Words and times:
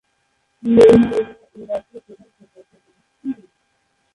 Marina 0.63 1.07
Arena 1.19 1.45
এই 1.55 1.63
রাজ্যের 1.71 2.01
প্রধান 2.05 2.29
ফুটবল 2.35 2.61
স্টেডিয়াম। 2.67 3.39